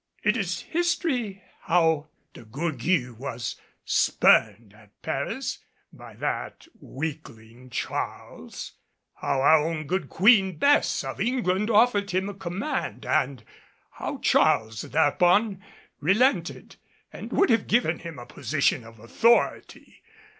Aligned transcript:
It 0.23 0.35
is 0.35 0.61
history 0.61 1.43
how 1.65 2.07
De 2.33 2.43
Gourgues 2.43 3.19
was 3.19 3.57
spurned 3.85 4.73
at 4.73 4.99
Paris 5.03 5.59
by 5.93 6.15
that 6.15 6.65
weakling, 6.79 7.69
Charles; 7.69 8.71
how 9.17 9.41
our 9.41 9.63
own 9.63 9.85
good 9.85 10.09
Queen 10.09 10.57
Bess 10.57 11.03
of 11.03 11.21
England 11.21 11.69
offered 11.69 12.09
him 12.09 12.29
a 12.29 12.33
command, 12.33 13.05
and 13.05 13.43
how 13.91 14.17
Charles 14.17 14.81
thereupon 14.81 15.61
relented, 15.99 16.77
and 17.13 17.31
would 17.31 17.51
have 17.51 17.67
given 17.67 17.99
him 17.99 18.17
a 18.17 18.25
position 18.25 18.83
of 18.83 18.97
authority. 18.97 20.01